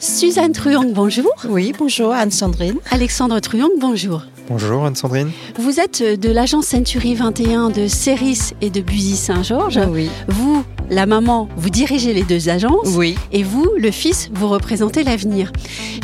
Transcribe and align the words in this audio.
Suzanne 0.00 0.52
Truong, 0.52 0.92
bonjour. 0.92 1.32
Oui, 1.48 1.72
bonjour 1.76 2.12
Anne-Sandrine. 2.12 2.76
Alexandre 2.92 3.40
Truong, 3.40 3.72
bonjour. 3.80 4.22
Bonjour 4.48 4.84
Anne-Sandrine. 4.84 5.32
Vous 5.58 5.80
êtes 5.80 6.02
de 6.02 6.30
l'agence 6.30 6.66
Century 6.66 7.16
21 7.16 7.70
de 7.70 7.88
Ceris 7.88 8.52
et 8.60 8.70
de 8.70 8.80
Buzy-Saint-Georges. 8.80 9.80
Oui. 9.90 10.08
Vous, 10.28 10.62
la 10.90 11.06
maman, 11.06 11.48
vous 11.56 11.70
dirigez 11.70 12.12
les 12.12 12.22
deux 12.22 12.48
agences. 12.48 12.88
Oui. 12.96 13.16
Et 13.32 13.42
vous, 13.42 13.66
le 13.78 13.90
fils, 13.90 14.30
vous 14.32 14.48
représentez 14.48 15.04
l'avenir. 15.04 15.52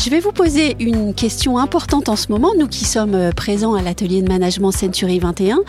Je 0.02 0.10
vais 0.10 0.20
vous 0.20 0.32
poser 0.32 0.77
une 0.80 1.14
question 1.14 1.59
importante 1.59 2.09
en 2.09 2.16
ce 2.16 2.30
moment, 2.30 2.52
nous 2.59 2.68
qui 2.68 2.84
sommes 2.84 3.14
euh, 3.14 3.30
présents 3.32 3.74
à 3.74 3.82
l'atelier 3.82 4.23
de 4.23 4.28
management 4.28 4.73
Century 4.73 5.18
21. 5.18 5.60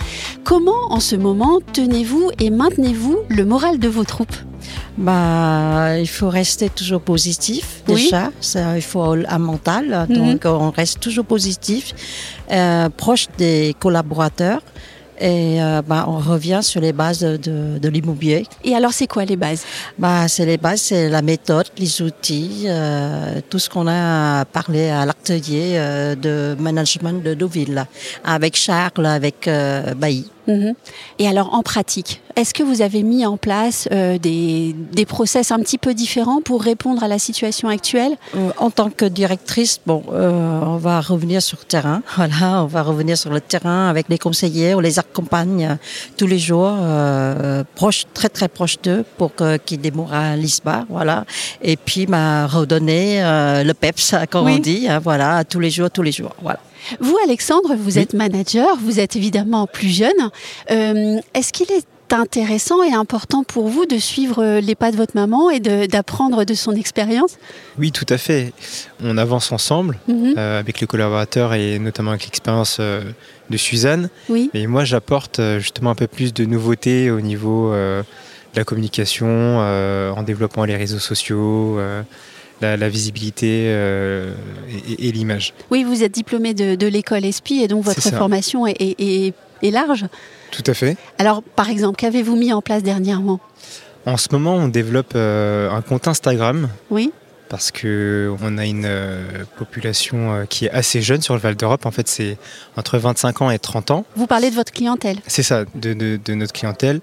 Comment, 0.44 0.91
en 0.91 1.00
ce 1.00 1.16
moment, 1.16 1.59
tenez-vous 1.73 2.32
et 2.40 2.50
maintenez-vous 2.50 3.18
le 3.30 3.46
moral 3.46 3.80
de 3.80 3.88
vos 3.88 4.04
troupes? 4.04 4.36
Bah, 4.98 6.00
il 6.00 6.08
faut 6.08 6.30
rester 6.30 6.70
toujours 6.70 7.02
positif 7.02 7.82
Oui. 7.88 8.04
déjà. 8.04 8.32
Ça, 8.41 8.77
il 8.77 8.82
faut 8.82 9.02
un 9.02 9.40
mental. 9.40 10.08
Mhm. 10.09 10.16
Donc 10.16 10.41
on 10.45 10.72
reste 10.72 11.00
toujours 11.00 11.26
positif, 11.26 11.94
euh, 12.52 12.90
proche 12.90 13.27
des 13.38 13.76
collaborateurs. 13.80 14.62
Et 15.20 15.62
euh, 15.62 15.82
bah, 15.82 16.05
on 16.08 16.18
revient 16.18 16.60
sur 16.62 16.82
les 16.82 16.92
bases 16.94 17.20
de, 17.20 17.38
de- 17.38 17.78
de 17.80 17.90
l'immobilier. 17.90 18.46
Et 18.64 18.76
alors, 18.76 18.92
c'est 18.94 19.08
quoi 19.08 19.23
les 19.26 19.38
bases? 19.38 19.64
Bah, 19.98 20.28
c'est 20.28 20.46
les 20.46 20.58
bases, 20.58 20.82
c'est 20.82 21.10
la 21.10 21.22
méthode, 21.22 21.68
les 21.78 22.02
outils, 22.02 22.66
euh, 22.68 23.40
tout 23.50 23.59
ce 23.59 23.70
qu'on 23.70 23.88
a 23.88 24.44
parlé 24.46 24.90
à 24.90 25.06
l'atelier 25.06 25.76
euh, 25.76 26.16
de 26.16 26.56
management 26.62 27.23
de 27.23 27.34
Deauville, 27.34 27.86
avec 28.26 28.56
Charles, 28.58 29.06
avec 29.06 29.48
euh, 29.48 29.94
Bailly. 29.94 30.30
Mhm. 30.48 30.73
Et 31.20 31.27
alors, 31.27 31.54
en 31.54 31.63
pratique, 31.63 32.22
est-ce 32.35 32.53
que 32.53 32.62
vous 32.63 32.81
avez 32.81 33.02
mis 33.03 33.26
en 33.26 33.38
place 33.38 33.88
euh, 33.91 34.17
des, 34.17 34.76
des 34.91 35.05
process 35.05 35.52
un 35.52 35.59
petit 35.59 35.77
peu 35.77 35.94
différents 35.94 36.41
pour 36.41 36.62
répondre 36.62 37.03
à 37.03 37.08
la 37.08 37.17
situation 37.20 37.67
actuelle? 37.70 38.16
Euh, 38.36 38.50
En 38.58 38.70
tant 38.70 38.89
que 38.89 39.05
directrice, 39.05 39.80
bon, 39.86 40.03
euh, 40.12 40.59
on 40.63 40.77
va 40.77 41.02
revenir 41.02 41.41
sur 41.41 41.58
le 41.61 41.66
terrain. 41.66 42.02
Voilà, 42.17 42.64
on 42.64 42.67
va 42.67 42.81
revenir 42.83 43.17
sur 43.17 43.31
le 43.31 43.42
terrain 43.42 43.89
avec 43.89 44.08
les 44.09 44.17
conseillers. 44.17 44.75
On 44.75 44.80
les 44.80 45.00
accompagne 45.00 45.78
tous 46.17 46.28
les 46.28 46.39
jours, 46.39 46.73
euh, 46.80 47.64
proche, 47.75 48.03
très 48.14 48.30
très 48.30 48.48
proche 48.48 48.80
d'eux, 48.81 49.03
pour 49.17 49.33
que- 49.33 49.58
qu'ils 49.58 49.81
démoralisent 49.81 50.59
pas. 50.59 50.86
Voilà. 50.89 51.25
Et 51.61 51.75
puis, 51.77 52.05
bah, 52.05 52.45
redonner 52.48 53.23
euh, 53.23 53.64
le 53.64 53.73
peps, 53.73 54.14
comme 54.30 54.45
Oui. 54.45 54.55
on 54.58 54.59
dit. 54.59 54.88
hein, 54.88 55.00
voilà, 55.00 55.44
tous 55.44 55.59
les 55.59 55.70
jours, 55.72 55.89
tous 55.89 56.03
les 56.03 56.11
jours. 56.11 56.36
Voilà. 56.42 56.59
Vous, 57.00 57.17
Alexandre, 57.23 57.75
vous 57.75 57.97
êtes 58.00 58.14
manager, 58.14 58.75
vous 58.78 59.00
êtes 59.00 59.16
évidemment 59.16 59.67
plus 59.67 59.89
jeune. 59.89 60.30
Euh, 60.72 61.19
Est-ce 61.33 61.52
qu'il 61.53 61.72
est 61.72 61.86
intéressant 62.11 62.83
et 62.83 62.94
important 62.94 63.44
pour 63.44 63.67
vous 63.67 63.86
de 63.88 63.97
suivre 63.97 64.44
euh, 64.44 64.61
les 64.61 64.75
pas 64.75 64.92
de 64.92 64.95
votre 64.95 65.16
maman 65.16 65.50
et 65.50 65.59
d'apprendre 65.59 66.44
de, 66.45 66.53
son 66.53 66.73
expérience? 66.73 67.38
Oui, 67.80 67.92
tout 67.92 68.05
à 68.09 68.17
fait. 68.17 68.53
On 69.03 69.17
avance 69.17 69.52
ensemble 69.52 69.97
Mhm. 70.08 70.36
euh, 70.38 70.59
avec 70.59 70.80
les 70.81 70.88
collaborateurs 70.88 71.53
et 71.55 71.80
notamment 71.80 72.11
avec 72.11 72.25
l'expérience 72.25 72.77
euh, 72.80 73.02
de 73.49 73.58
Suzanne. 73.58 74.09
Oui. 74.30 74.52
Et 74.53 74.67
moi, 74.67 74.83
j'apporte 74.86 75.39
euh, 75.39 75.59
justement 75.59 75.89
un 75.89 75.95
peu 75.95 76.08
plus 76.08 76.33
de 76.33 76.45
nouveautés 76.45 77.09
au 77.09 77.22
niveau 77.22 77.72
de 77.73 78.03
la 78.55 78.64
communication, 78.64 79.58
en 79.59 80.23
développant 80.23 80.64
les 80.64 80.77
réseaux 80.77 80.99
sociaux, 80.99 81.77
la, 82.61 82.78
la 82.78 82.89
visibilité 82.89 83.66
euh, 83.67 84.34
et, 85.00 85.11
l'image. 85.11 85.53
Oui, 85.72 85.84
vous 85.84 86.03
êtes 86.03 86.14
diplômé 86.14 86.53
de, 86.53 86.75
de 86.75 86.88
l'école 86.88 87.25
ESPI 87.25 87.61
et 87.64 87.67
donc 87.67 87.84
votre 87.84 88.02
formation 88.02 88.66
est, 88.67 88.75
est- 88.80 88.95
est- 89.00 89.34
est 89.61 89.72
large. 89.72 90.06
Tout 90.52 90.64
à 90.67 90.73
fait. 90.73 90.98
Alors, 91.17 91.42
par 91.44 91.70
exemple, 91.70 91.98
qu'avez-vous 91.98 92.36
mis 92.36 92.53
en 92.53 92.61
place 92.61 92.83
dernièrement? 92.83 93.39
En 94.06 94.17
ce 94.17 94.28
moment, 94.31 94.56
on 94.56 94.67
développe 94.67 95.14
euh, 95.16 95.70
un 95.72 95.81
compte 95.81 96.08
Instagram 96.08 96.70
Oui. 96.92 97.11
parce 97.50 97.72
que 97.72 98.31
on 98.42 98.58
a 98.58 98.66
une 98.66 98.86
euh, 98.86 99.23
population 99.58 100.33
euh, 100.33 100.45
qui 100.45 100.66
est 100.66 100.72
assez 100.72 101.02
jeune 101.02 101.22
sur 101.22 101.33
le 101.33 101.39
Val 101.39 101.56
d'Europe. 101.56 101.86
En 101.86 101.92
fait, 101.92 102.08
c'est 102.08 102.38
entre 102.78 102.98
25 103.00 103.42
ans 103.42 103.50
et 103.50 103.58
30 103.59 103.92
ans. 103.92 104.06
Vous 104.16 104.28
parlez 104.28 104.50
de 104.52 104.56
votre 104.56 104.72
clientèle? 104.72 105.17
C'est 105.28 105.44
ça, 105.44 105.66
de, 105.76 105.93
de- 105.93 106.20
de 106.23 106.33
notre 106.36 106.54
clientèle. 106.54 106.99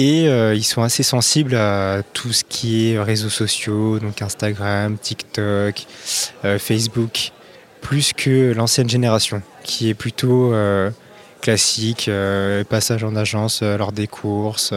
Et 0.00 0.28
euh, 0.28 0.54
ils 0.54 0.64
sont 0.64 0.80
assez 0.80 1.02
sensibles 1.02 1.54
à 1.54 2.02
tout 2.14 2.32
ce 2.32 2.42
qui 2.42 2.90
est 2.90 2.98
réseaux 2.98 3.28
sociaux, 3.28 3.98
donc 3.98 4.22
Instagram, 4.22 4.96
TikTok, 4.96 5.84
euh, 6.46 6.58
Facebook, 6.58 7.32
plus 7.82 8.14
que 8.14 8.54
l'ancienne 8.54 8.88
génération, 8.88 9.42
qui 9.62 9.90
est 9.90 9.94
plutôt 9.94 10.54
euh, 10.54 10.90
classique, 11.42 12.10
passage 12.70 13.04
en 13.04 13.14
agence 13.14 13.60
lors 13.60 13.92
des 13.92 14.06
courses, 14.06 14.72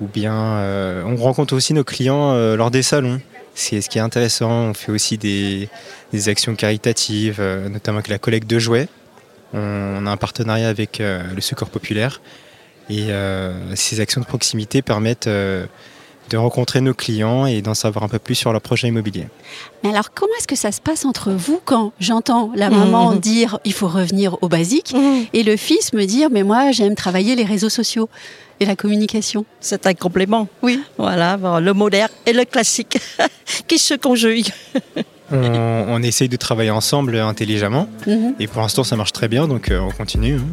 ou 0.00 0.06
bien 0.06 1.02
on 1.04 1.16
rencontre 1.16 1.54
aussi 1.54 1.74
nos 1.74 1.82
clients 1.82 2.32
lors 2.54 2.70
des 2.70 2.82
salons. 2.82 3.20
C'est 3.56 3.80
ce 3.80 3.88
qui 3.88 3.98
est 3.98 4.02
intéressant. 4.02 4.50
On 4.50 4.74
fait 4.74 4.92
aussi 4.92 5.18
des, 5.18 5.68
actions 6.28 6.54
caritatives, 6.54 7.42
notamment 7.68 7.98
avec 7.98 8.08
la 8.08 8.18
collecte 8.18 8.48
de 8.48 8.60
jouets. 8.60 8.88
On, 9.52 9.58
on 9.58 10.06
a 10.06 10.10
un 10.10 10.16
partenariat 10.16 10.68
avec 10.68 10.98
le 11.00 11.40
Secours 11.40 11.70
Populaire. 11.70 12.20
Et 12.90 13.06
euh, 13.10 13.52
ces 13.74 14.00
actions 14.00 14.20
de 14.20 14.26
proximité 14.26 14.80
permettent 14.82 15.26
euh, 15.26 15.66
de 16.30 16.36
rencontrer 16.36 16.80
nos 16.80 16.92
clients 16.94 17.46
et 17.46 17.62
d'en 17.62 17.74
savoir 17.74 18.04
un 18.04 18.08
peu 18.08 18.18
plus 18.18 18.34
sur 18.34 18.52
leur 18.52 18.60
projet 18.60 18.88
immobilier. 18.88 19.28
Mais 19.82 19.90
alors, 19.90 20.12
comment 20.12 20.32
est-ce 20.38 20.46
que 20.46 20.56
ça 20.56 20.72
se 20.72 20.80
passe 20.80 21.04
entre 21.06 21.30
vous 21.32 21.60
quand 21.64 21.92
j'entends 22.00 22.50
la 22.54 22.68
maman 22.70 23.12
Mhm. 23.12 23.18
dire 23.20 23.58
il 23.64 23.72
faut 23.72 23.88
revenir 23.88 24.36
au 24.42 24.48
basique 24.48 24.94
et 25.32 25.42
le 25.42 25.56
fils 25.56 25.92
me 25.92 26.04
dire 26.04 26.28
mais 26.30 26.42
moi 26.42 26.70
j'aime 26.72 26.94
travailler 26.94 27.34
les 27.34 27.44
réseaux 27.44 27.70
sociaux 27.70 28.08
et 28.60 28.66
la 28.66 28.76
communication 28.76 29.44
C'est 29.60 29.86
un 29.86 29.94
complément. 29.94 30.48
Oui. 30.62 30.82
Voilà, 30.98 31.36
bon, 31.38 31.58
le 31.60 31.72
moderne 31.72 32.10
et 32.26 32.32
le 32.32 32.44
classique 32.44 32.98
qui 33.68 33.78
se 33.78 33.94
conjuguent. 33.94 34.50
On, 35.30 35.36
on 35.88 36.02
essaye 36.02 36.28
de 36.30 36.36
travailler 36.36 36.70
ensemble 36.70 37.16
intelligemment 37.18 37.86
Mhm. 38.06 38.34
et 38.40 38.46
pour 38.46 38.60
l'instant 38.62 38.82
ça 38.84 38.96
marche 38.96 39.12
très 39.12 39.28
bien 39.28 39.46
donc 39.46 39.70
euh, 39.70 39.78
on 39.80 39.90
continue. 39.90 40.36
hein. 40.36 40.44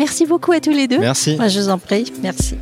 Merci 0.00 0.24
beaucoup 0.24 0.52
à 0.52 0.60
tous 0.60 0.70
les 0.70 0.88
deux. 0.88 0.98
Merci. 0.98 1.36
Moi, 1.36 1.48
je 1.48 1.60
vous 1.60 1.68
en 1.68 1.76
prie. 1.76 2.10
Merci. 2.22 2.56